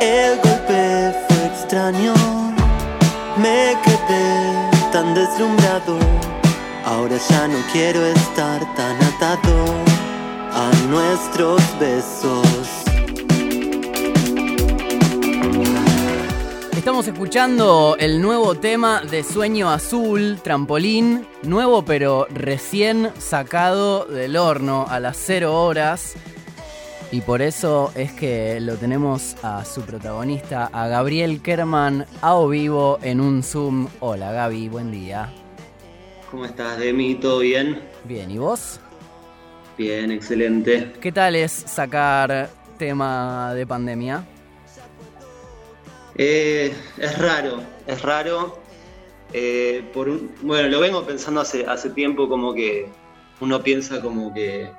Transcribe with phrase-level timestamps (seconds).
[0.00, 2.12] El golpe fue extraño,
[3.36, 5.96] me quedé tan deslumbrado.
[6.84, 9.64] Ahora ya no quiero estar tan atado
[10.52, 12.80] a nuestros besos.
[16.76, 24.86] Estamos escuchando el nuevo tema de Sueño Azul, Trampolín, nuevo pero recién sacado del horno
[24.88, 26.16] a las 0 horas.
[27.12, 32.48] Y por eso es que lo tenemos a su protagonista, a Gabriel Kerman, a o
[32.48, 33.88] vivo en un Zoom.
[33.98, 35.32] Hola Gaby, buen día.
[36.30, 37.16] ¿Cómo estás, Demi?
[37.16, 37.82] ¿Todo bien?
[38.04, 38.78] Bien, ¿y vos?
[39.76, 40.92] Bien, excelente.
[41.00, 44.24] ¿Qué tal es sacar tema de pandemia?
[46.14, 48.56] Eh, es raro, es raro.
[49.32, 50.08] Eh, por
[50.42, 52.88] bueno, lo vengo pensando hace, hace tiempo como que
[53.40, 54.70] uno piensa como que,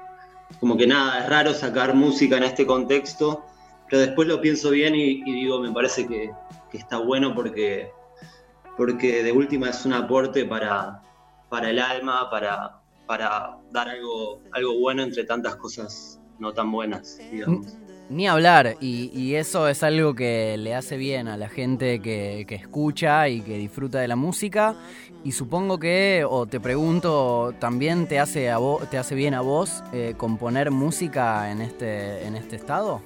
[0.59, 3.45] como que nada, es raro sacar música en este contexto,
[3.89, 6.31] pero después lo pienso bien y, digo, me parece que,
[6.73, 7.91] está bueno porque,
[8.77, 11.01] porque de última es un aporte para,
[11.49, 17.19] para el alma, para, para dar algo, algo bueno entre tantas cosas no tan buenas,
[17.31, 17.77] digamos.
[18.11, 23.29] Ni hablar, y, eso es algo que le hace bien a la gente que, escucha
[23.29, 24.75] y que disfruta de la música.
[25.23, 28.57] Y supongo que, o te pregunto, ¿también te hace, a
[28.89, 33.01] te hace bien a vos eh, componer música en este, en este estado?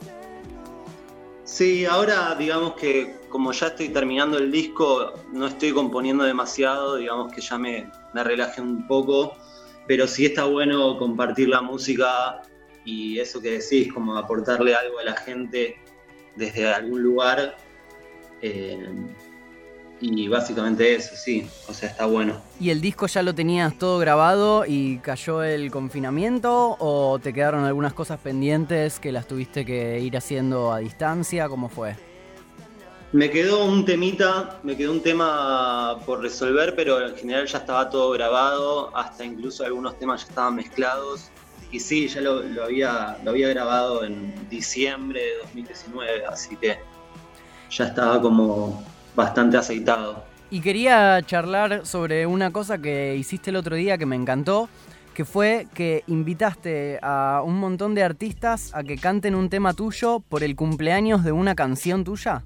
[1.43, 7.31] Sí, ahora digamos que como ya estoy terminando el disco, no estoy componiendo demasiado, digamos
[7.31, 9.35] que ya me, me relajé un poco,
[9.85, 12.41] pero sí está bueno compartir la música
[12.85, 15.77] y eso que decís, como aportarle algo a la gente
[16.35, 17.57] desde algún lugar.
[18.41, 18.87] Eh,
[20.01, 22.41] y básicamente eso, sí, o sea, está bueno.
[22.59, 27.63] ¿Y el disco ya lo tenías todo grabado y cayó el confinamiento o te quedaron
[27.63, 31.47] algunas cosas pendientes que las tuviste que ir haciendo a distancia?
[31.47, 31.95] ¿Cómo fue?
[33.13, 37.89] Me quedó un temita, me quedó un tema por resolver, pero en general ya estaba
[37.89, 41.31] todo grabado, hasta incluso algunos temas ya estaban mezclados
[41.71, 46.77] y sí, ya lo, había, lo había grabado en diciembre de 2019, así que
[47.69, 48.83] ya estaba como
[49.15, 50.23] bastante aceitado.
[50.49, 54.69] Y quería charlar sobre una cosa que hiciste el otro día que me encantó,
[55.13, 60.19] que fue que invitaste a un montón de artistas a que canten un tema tuyo
[60.19, 62.43] por el cumpleaños de una canción tuya.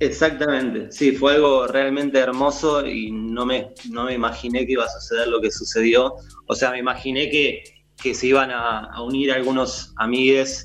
[0.00, 4.88] Exactamente, sí, fue algo realmente hermoso y no me, no me imaginé que iba a
[4.88, 6.14] suceder lo que sucedió.
[6.46, 7.64] O sea, me imaginé que
[8.02, 10.64] que se iban a, unir algunos amigues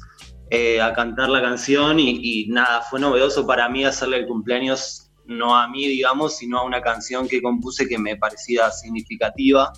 [0.51, 5.55] eh, a cantar la canción y, nada, fue novedoso para mí hacerle el cumpleaños no
[5.55, 9.71] a mí, digamos, sino a una canción que compuse que me parecía significativa.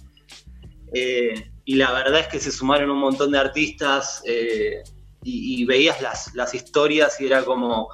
[0.93, 4.81] Eh, y la verdad es que se sumaron un montón de artistas eh,
[5.23, 7.89] y, y, veías las, las historias y era como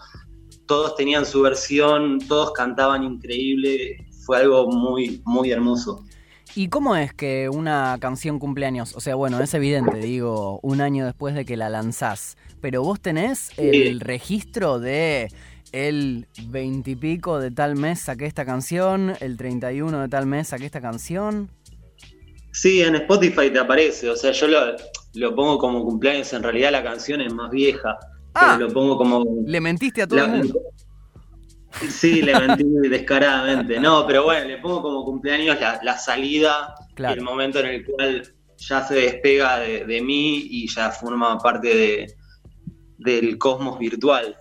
[0.65, 6.05] todos tenían su versión, todos cantaban increíble, fue algo muy, muy hermoso.
[6.55, 11.05] ¿Y cómo es que una canción cumpleaños, o sea, bueno, es evidente, digo, un año
[11.05, 15.31] después de que la lanzás, pero vos tenés el registro de
[15.71, 20.81] el veintipico de tal mes saqué esta canción, el 31 de tal mes saqué esta
[20.81, 21.49] canción?
[22.51, 24.47] Sí, en Spotify te aparece, o sea, yo
[25.13, 27.97] lo, pongo como cumpleaños, en realidad la canción es más vieja,
[28.33, 29.23] ah, lo pongo como...
[29.45, 30.61] Le mentiste a todo el mundo.
[31.89, 33.79] Sí, le mentí descaradamente.
[33.79, 38.83] No, pero bueno, le pongo como cumpleaños la, salida, el momento en el cual ya
[38.83, 42.15] se despega de, mí y ya forma parte de,
[42.97, 44.35] del cosmos virtual.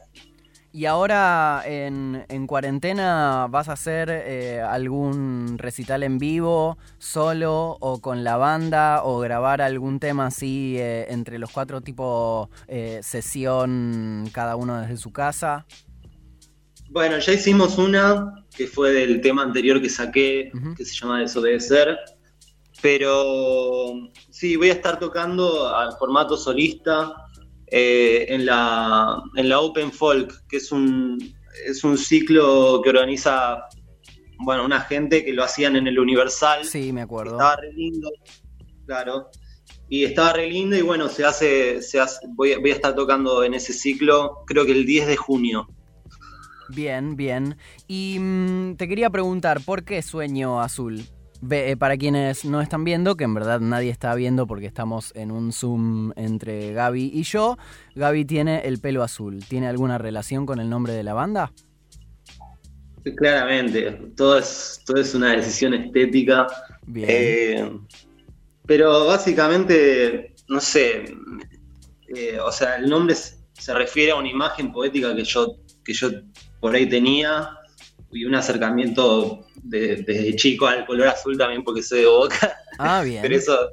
[0.72, 8.22] ¿Y ahora en, cuarentena vas a hacer eh, algún recital en vivo, solo o con
[8.22, 14.54] la banda, o grabar algún tema así eh, entre los cuatro tipo eh, sesión cada
[14.54, 15.66] uno desde su casa?
[16.90, 21.96] Bueno, ya hicimos una que fue del tema anterior que saqué, que se llama Desobedecer.
[22.82, 27.14] Pero sí, voy a estar tocando al formato solista
[27.66, 31.18] eh, en, la, en la Open Folk, que es un,
[31.64, 33.66] es un ciclo que organiza
[34.38, 36.64] bueno, una gente que lo hacían en el Universal.
[36.64, 37.32] Sí, me acuerdo.
[37.32, 38.10] Estaba re lindo,
[38.86, 39.30] claro.
[39.88, 43.44] Y estaba re lindo y bueno, se hace, se hace voy, voy a estar tocando
[43.44, 45.68] en ese ciclo, creo que el 10 de junio.
[46.74, 47.56] Bien, bien.
[47.88, 51.02] Y mm, te quería preguntar, ¿por qué sueño azul?
[51.50, 55.30] Eh, para quienes no están viendo, que en verdad nadie está viendo porque estamos en
[55.30, 57.56] un Zoom entre Gaby y yo,
[57.94, 59.42] Gaby tiene el pelo azul.
[59.48, 61.52] ¿Tiene alguna relación con el nombre de la banda?
[63.16, 66.46] Claramente, todo es, todo es una decisión estética.
[66.86, 67.08] Bien.
[67.10, 67.70] Eh,
[68.66, 71.16] pero básicamente, no sé,
[72.14, 76.10] eh, o sea, el nombre se refiere a una imagen poética que yo, que yo
[76.60, 77.50] por ahí tenía
[78.12, 82.56] y un acercamiento desde chico al color azul también porque soy de boca.
[82.78, 83.22] Ah, bien.
[83.22, 83.70] Pero eso,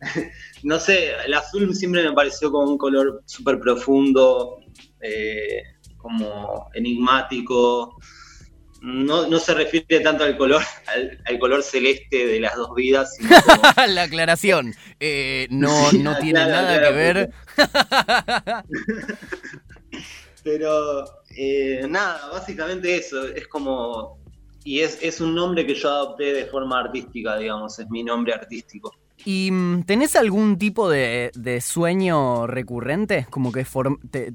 [0.62, 4.58] no sé, el azul siempre me pareció como un color súper profundo,
[5.00, 5.62] eh,
[5.96, 7.96] como enigmático.
[8.80, 10.62] No, se refiere tanto al color,
[11.26, 13.30] al, color celeste de las dos vidas, sino
[13.88, 17.30] La aclaración, eh, no, no tiene nada que ver.
[20.44, 24.18] Pero eh, nada, básicamente eso, es como...
[24.64, 28.34] Y es, es un nombre que yo adopté de forma artística, digamos, es mi nombre
[28.34, 28.92] artístico.
[29.30, 33.26] ¿Y mm, tenés algún tipo de, sueño recurrente?
[33.28, 33.66] Como que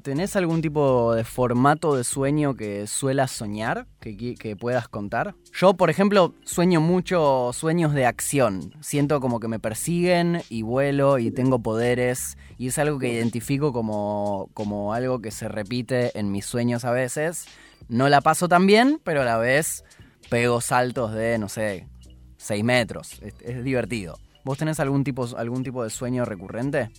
[0.04, 5.34] tenés algún tipo de formato de sueño que suelas soñar, que, puedas contar.
[5.52, 8.72] Yo, por ejemplo, sueño mucho sueños de acción.
[8.82, 12.38] Siento como que me persiguen y vuelo y tengo poderes.
[12.60, 16.92] Y es algo que identifico como, como algo que se repite en mis sueños a
[16.92, 17.46] veces.
[17.88, 19.84] No la paso tan bien, pero a la vez
[20.30, 21.88] pego saltos de, no sé,
[22.38, 23.20] 6 metros.
[23.42, 24.20] es divertido.
[24.44, 26.92] ¿Vos tenés algún tipo, algún tipo de sueño recurrente?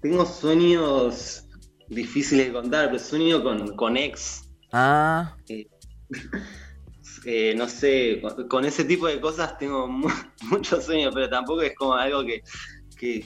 [0.00, 1.46] Tengo sueños
[1.88, 4.48] difíciles de contar, pero sueño con, con ex.
[4.72, 5.36] Ah.
[5.48, 5.66] Eh,
[7.26, 9.88] eh, no sé, con, ese tipo de cosas tengo
[10.50, 12.42] muchos sueños, pero tampoco es como algo que,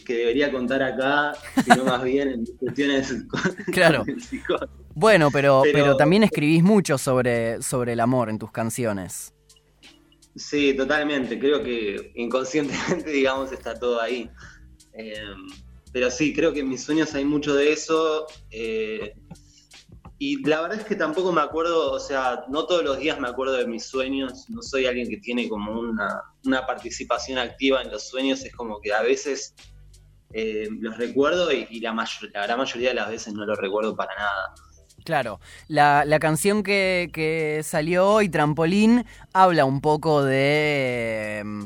[0.06, 1.32] debería contar acá,
[1.62, 3.14] sino más bien en cuestiones
[3.72, 4.04] claro.
[4.96, 9.32] bueno, pero, pero, pero, también escribís mucho sobre, sobre el amor en tus canciones.
[10.40, 11.38] Sí, totalmente.
[11.38, 14.30] Creo que inconscientemente, digamos, está todo ahí.
[14.94, 15.14] Eh,
[15.92, 18.26] pero sí, creo que en mis sueños hay mucho de eso.
[18.50, 19.12] Eh,
[20.18, 23.28] y la verdad es que tampoco me acuerdo, o sea, no todos los días me
[23.28, 24.46] acuerdo de mis sueños.
[24.48, 28.42] No soy alguien que tiene como una, participación activa en los sueños.
[28.42, 29.54] Es como que a veces
[30.32, 31.92] eh, los recuerdo y, la,
[32.32, 34.54] la gran mayoría de las veces no los recuerdo para nada.
[35.10, 41.42] Claro, la, canción que, salió hoy, Trampolín, habla un poco de...
[41.44, 41.64] Mm,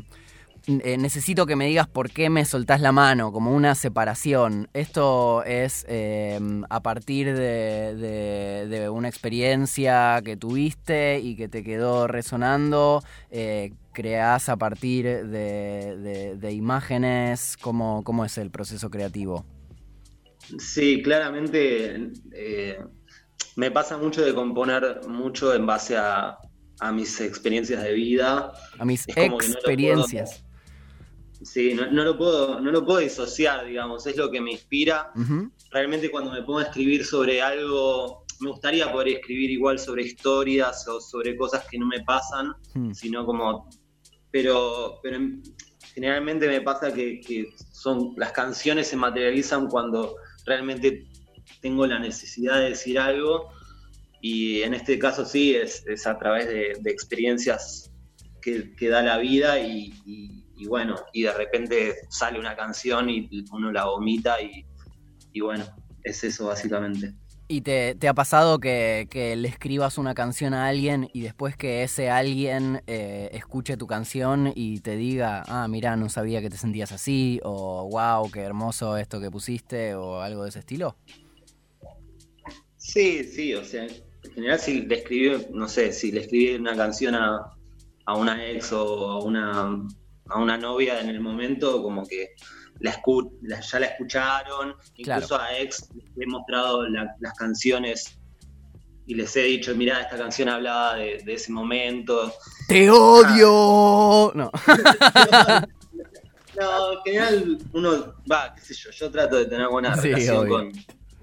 [0.83, 4.71] eh, necesito que me digas por qué me soltás la mano, como una separación.
[4.73, 13.03] Esto es em, a partir de, una experiencia que tuviste y que te quedó resonando.
[13.31, 17.59] Eh, ¿Creás a partir de, imágenes?
[17.61, 19.45] ¿Cómo, ¿Cómo, es el proceso creativo?
[20.59, 22.79] Sí, claramente eh,
[23.57, 26.39] me pasa mucho de componer mucho en base a,
[26.93, 28.53] mis experiencias de vida.
[28.79, 30.45] A mis experiencias.
[31.43, 35.13] sí, no, lo puedo, no lo puedo disociar, digamos, es lo que me inspira.
[35.71, 40.87] Realmente cuando me pongo a escribir sobre algo, me gustaría poder escribir igual sobre historias
[40.89, 42.93] o sobre cosas que no me pasan, hmm.
[42.93, 43.69] sino como...
[44.33, 45.19] Pero, pero
[45.95, 51.07] generalmente me pasa que, que son las canciones se materializan cuando realmente
[51.65, 53.49] tengo la necesidad de decir algo
[54.21, 57.91] y en este caso sí, es, a través de, experiencias
[58.43, 59.95] que, da la vida y,
[60.69, 65.65] bueno, y de repente sale una canción y uno la vomita y, bueno,
[66.03, 67.15] es eso básicamente.
[67.49, 72.11] ¿Y te, ha pasado que, le escribas una canción a alguien y después que ese
[72.11, 76.93] alguien eh, escuche tu canción y te diga, ah, mira, no sabía que te sentías
[76.93, 80.99] así, o wow, qué hermoso esto que pusiste, o algo de ese estilo?
[82.85, 86.77] Sí, sí, o sea, en general si le escribí, no sé, si le escribí una
[86.77, 87.41] canción a,
[88.15, 89.83] una ex o a una,
[90.29, 92.35] a una novia en el momento, como que
[92.81, 93.03] la,
[93.63, 98.19] ya la escucharon, incluso a ex les he mostrado las canciones
[99.07, 102.35] y les he dicho, mira, esta canción hablaba de, ese momento.
[102.69, 104.31] ¡Te odio!
[104.35, 104.51] No.
[106.61, 110.71] no, en general uno, va, qué sé yo, yo trato de tener buena relación con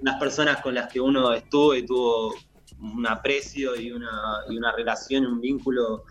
[0.01, 2.33] las personas con las que uno estuvo y tuvo
[2.79, 4.09] un aprecio y una,
[4.49, 6.03] y una relación, un vínculo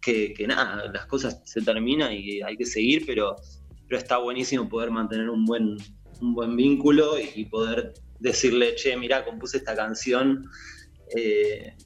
[0.00, 3.36] que, nada, las cosas se terminan y hay que seguir, pero,
[3.86, 5.76] pero está buenísimo poder mantener un buen,
[6.20, 10.48] un buen vínculo y, poder decirle, che, mira, compuse esta canción,
[11.14, 11.76] eh,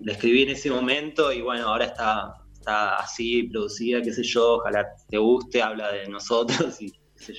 [0.00, 4.54] la escribí en ese momento y bueno, ahora está, está así producida, qué sé yo,
[4.54, 6.92] ojalá te guste, habla de nosotros y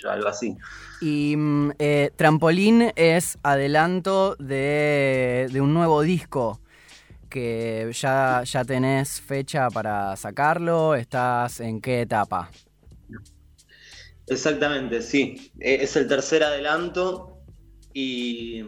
[0.10, 0.58] algo así.
[1.02, 6.60] Y mm, eh, Trampolín es adelanto de, un nuevo disco
[7.30, 12.50] que ya, ya tenés fecha para sacarlo, ¿estás en qué etapa?
[14.28, 15.52] Exactamente, sí.
[15.60, 17.40] E, es el tercer adelanto
[17.94, 18.64] y,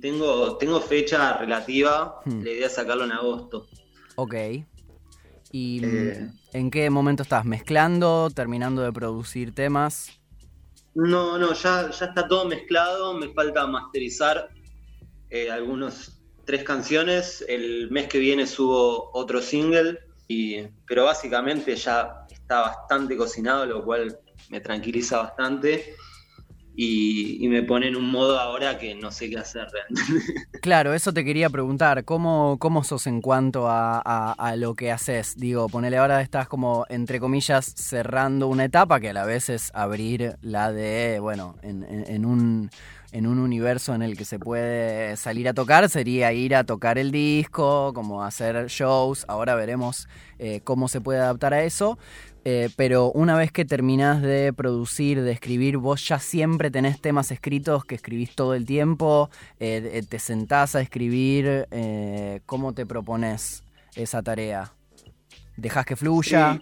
[0.00, 2.20] tengo, tengo fecha relativa.
[2.24, 2.42] Hmm.
[2.42, 3.66] La idea es sacarlo en agosto.
[4.16, 4.34] Ok.
[5.52, 6.30] ¿Y mm, eh.
[6.52, 7.44] en qué momento estás?
[7.44, 8.30] ¿Mezclando?
[8.30, 10.20] ¿Terminando de producir temas?
[10.94, 14.50] No, no, ya, ya está todo mezclado, me falta masterizar
[15.30, 17.44] eh, algunos tres canciones.
[17.48, 19.98] El mes que viene subo otro single,
[20.28, 24.18] y, pero básicamente ya está bastante cocinado, lo cual
[24.50, 25.96] me tranquiliza bastante
[26.76, 30.48] y, me pone en un modo ahora que no sé qué hacer realmente.
[30.60, 35.36] Claro, eso te quería preguntar, ¿cómo, cómo sos en cuanto a, lo que haces?
[35.36, 39.70] Digo, ponele ahora estás como, entre comillas, cerrando una etapa que a la vez es
[39.74, 42.70] abrir la de, bueno, en, un
[43.12, 46.98] en un universo en el que se puede salir a tocar sería ir a tocar
[46.98, 49.26] el disco, como hacer shows.
[49.28, 51.98] Ahora veremos eh, cómo se puede adaptar a eso.
[52.46, 57.30] Eh, pero una vez que terminás de producir, de escribir, vos ya siempre tenés temas
[57.30, 61.66] escritos que escribís todo el tiempo, eh, eh, te sentás a escribir,
[62.44, 64.74] ¿cómo te propones esa tarea?
[65.56, 66.60] ¿Dejás que fluya?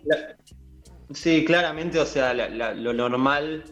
[1.12, 3.65] Sí, claramente, o sea, lo normal,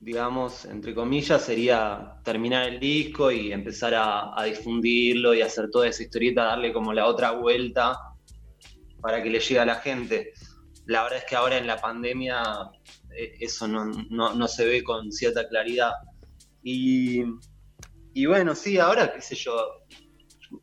[0.00, 5.86] digamos, entre comillas, sería terminar el disco y empezar a, a difundirlo y hacer toda
[5.86, 7.96] esa historieta, darle como la otra vuelta
[9.00, 10.32] para que le llegue a la gente
[10.86, 12.42] la verdad es que ahora en la pandemia
[13.16, 15.92] eh, eso no, se ve con cierta claridad.
[16.62, 17.24] Y,
[18.26, 19.84] bueno, sí, ahora, qué sé yo,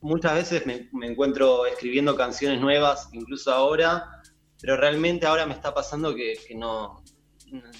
[0.01, 4.21] muchas veces me, encuentro escribiendo canciones nuevas, incluso ahora,
[4.61, 7.03] pero realmente ahora me está pasando que, no,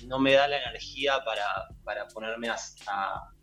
[0.08, 2.58] no me da la energía para, ponerme a,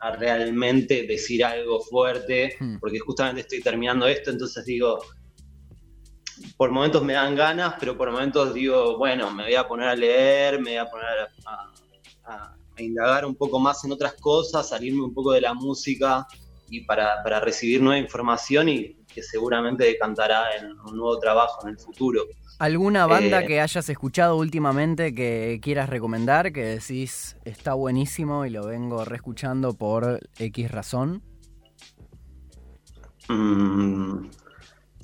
[0.01, 2.79] a, realmente decir algo fuerte, hmm.
[2.79, 5.01] porque justamente estoy terminando esto, entonces digo,
[6.57, 9.95] por momentos me dan ganas, pero por momentos digo, bueno, me voy a poner a
[9.95, 11.07] leer, me voy a poner
[11.45, 16.27] a, indagar un poco más en otras cosas, salirme un poco de la música
[16.69, 21.79] y para, recibir nueva información y que seguramente decantará en un nuevo trabajo en el
[21.79, 22.25] futuro.
[22.59, 28.51] ¿Alguna banda eh, que hayas escuchado últimamente que quieras recomendar, que decís está buenísimo y
[28.51, 31.23] lo vengo reescuchando por X razón?
[33.29, 34.29] Mm,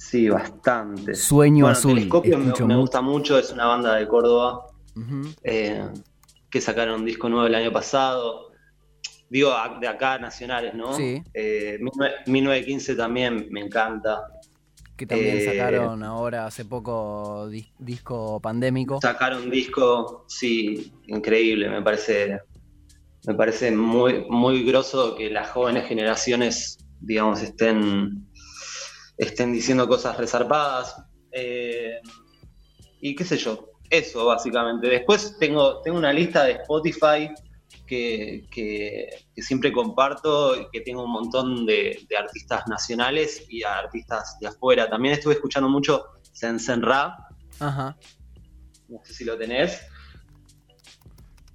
[0.03, 1.15] Sí, bastante.
[1.15, 1.95] Sueño Azul.
[1.95, 4.67] Telescopio me, gusta mucho, es una banda de Córdoba
[5.45, 5.87] eh,
[6.51, 8.51] que sacaron un disco nuevo el año pasado.
[9.31, 10.93] Digo, de acá, nacionales, ¿no?
[10.95, 11.23] Sí.
[11.33, 11.79] Eh,
[12.27, 14.25] 1915 también me encanta.
[14.97, 19.01] Que también eh, sacaron ahora hace poco disco pandémico.
[19.01, 22.41] Sacaron disco, sí, increíble, me parece.
[23.25, 28.27] Me parece muy, muy groso que las jóvenes generaciones, digamos, estén
[29.25, 30.97] estén diciendo cosas resarpadas.
[31.31, 32.01] Eh,
[33.01, 34.89] y qué sé yo, eso básicamente.
[34.89, 37.31] Después tengo, tengo una lista de Spotify
[37.87, 44.89] que, siempre comparto, y que tengo un montón de, artistas nacionales y artistas de afuera.
[44.89, 47.29] También estuve escuchando mucho Sensen Ra.
[47.61, 47.97] Ajá.
[48.89, 49.83] No sé si lo tenés.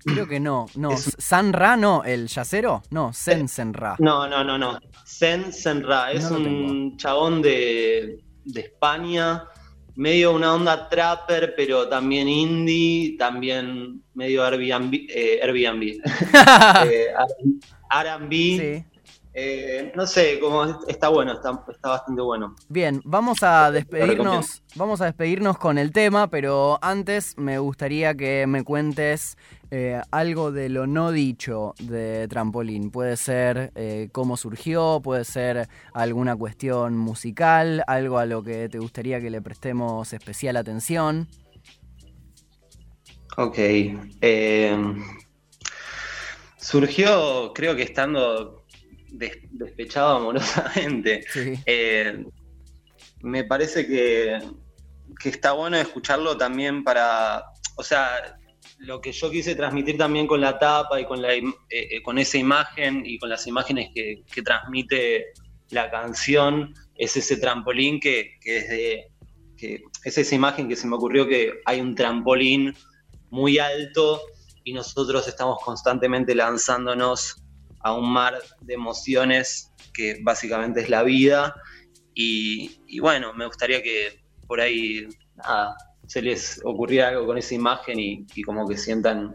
[0.07, 0.97] Creo que no, no.
[0.97, 2.03] ¿San Ra no?
[2.03, 2.83] ¿El yacero?
[2.89, 3.95] No, Sensen Ra.
[3.99, 4.79] No, no, no, no.
[5.03, 6.11] Sensen Ra.
[6.11, 8.23] Es un chabón de,
[8.55, 9.45] España,
[9.95, 14.93] medio una onda trapper, pero también indie, también medio Airbnb.
[15.09, 16.01] Eh, Airbnb.
[16.91, 17.07] eh,
[17.89, 18.29] R&B.
[18.29, 18.97] Sí.
[19.39, 22.55] Eh, no sé, como está bueno, está, está, bastante bueno.
[22.69, 28.47] Bien, vamos a despedirnos, vamos a despedirnos con el tema, pero antes me gustaría que
[28.47, 29.37] me cuentes
[29.71, 32.91] eh, algo de lo no dicho de trampolín.
[32.91, 38.79] Puede ser eh, cómo surgió, puede ser alguna cuestión musical, algo a lo que te
[38.79, 41.27] gustaría que le prestemos especial atención.
[43.37, 43.57] Ok.
[46.57, 48.65] surgió, creo que estando
[49.51, 51.25] despechado amorosamente.
[51.65, 52.25] Eh,
[53.21, 54.39] me parece que,
[55.23, 57.43] está bueno escucharlo también para,
[57.75, 58.39] o sea,
[58.77, 62.17] lo que yo quise transmitir también con la tapa y con, la, eh, eh, con
[62.17, 65.25] esa imagen y con las imágenes que, transmite
[65.69, 69.09] la canción es ese trampolín que, que
[69.57, 72.75] que es esa imagen que se me ocurrió que hay un trampolín
[73.29, 74.21] muy alto
[74.63, 77.43] y nosotros estamos constantemente lanzándonos
[77.81, 81.55] a un mar de emociones que básicamente es la vida.
[82.13, 85.07] Y, bueno, me gustaría que por ahí
[86.07, 89.33] se les ocurriera algo con esa imagen y, como que sientan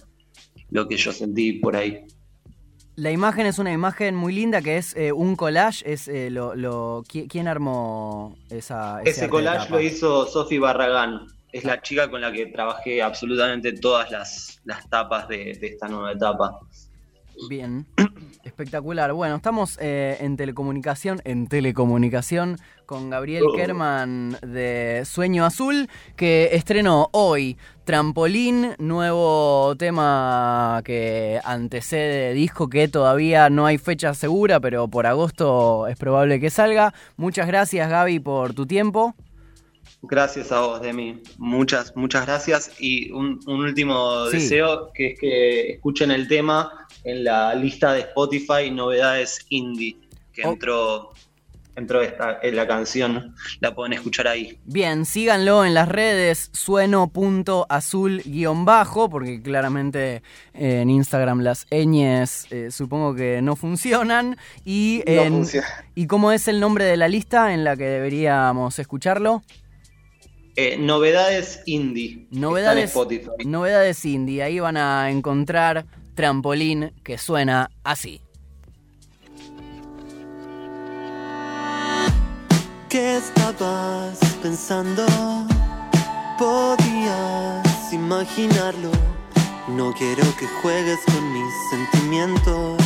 [0.71, 2.05] lo que yo sentí por ahí.
[2.97, 5.91] La imagen es una imagen muy linda que es eh, un collage.
[5.91, 11.27] Es, eh, lo, ¿Quién armó esa, ese, collage lo hizo Sofi Barragán.
[11.53, 16.59] Es la chica con la que trabajé absolutamente todas las, tapas de esta nueva etapa.
[17.49, 17.87] Bien,
[18.45, 19.13] espectacular.
[19.13, 23.57] Bueno, estamos eh, en telecomunicación, en telecomunicación con Gabriel Oh.
[23.57, 33.51] Kerman de Sueño Azul, que estrenó hoy Trampolín, nuevo tema que antecede disco que todavía
[33.51, 36.95] no hay fecha segura, pero por agosto es probable que salga.
[37.17, 39.15] Muchas gracias Gaby por tu tiempo.
[40.03, 41.23] Gracias a vos, Demi.
[41.39, 42.71] Muchas, muchas gracias.
[42.81, 44.37] Y un, un último Sí.
[44.39, 49.97] deseo, que es que escuchen el tema en la lista de Spotify Novedades Indie,
[50.33, 50.51] que Oh.
[50.53, 51.11] entró,
[51.77, 53.33] entró esta, en la canción.
[53.61, 54.59] La pueden escuchar ahí.
[54.65, 60.23] Bien, síganlo en las redes sueno.azul-bajo, porque claramente
[60.55, 64.37] eh, en Instagram las ñes eh, supongo que no funcionan.
[64.65, 65.69] Y, No en- funciona.
[65.95, 69.43] ¿Y cómo es el nombre de la lista en la que deberíamos escucharlo?
[70.57, 72.27] Eh, novedades Indie.
[72.31, 73.45] Novedades, Está en Spotify.
[73.49, 78.21] novedades indie, ahí van a encontrar trampolín que suena así.
[82.89, 85.07] ¿Qué estabas pensando?
[86.39, 88.91] Podías imaginarlo.
[89.69, 92.79] No quiero que juegues con mis sentimientos.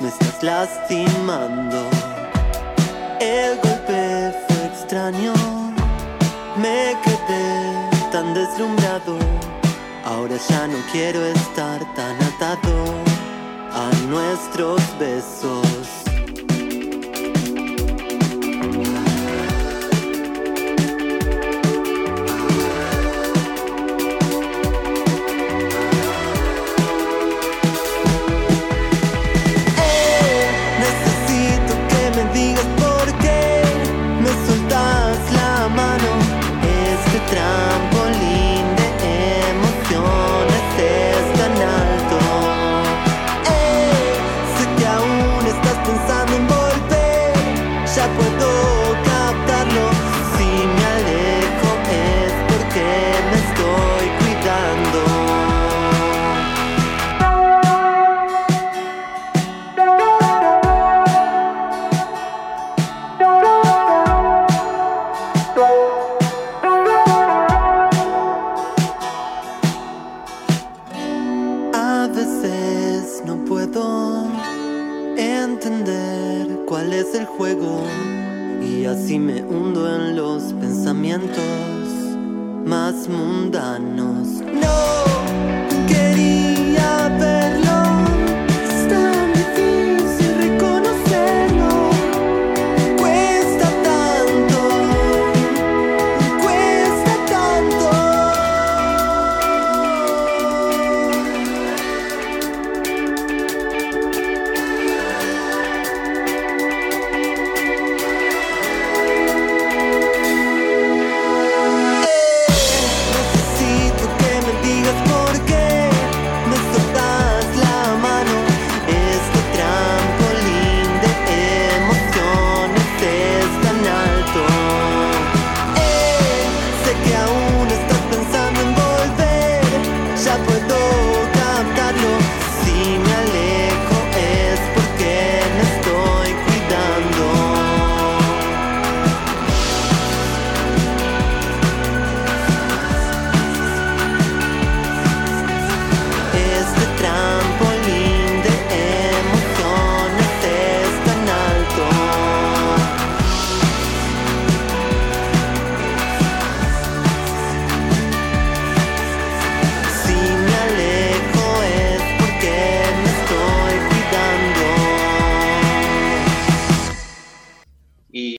[0.00, 1.88] Me estás lastimando.
[3.20, 5.32] El golpe fue extraño.
[6.60, 9.16] Me quedé tan deslumbrado.
[10.04, 12.74] Ahora ya no quiero estar tan atado
[13.72, 15.97] a nuestros besos.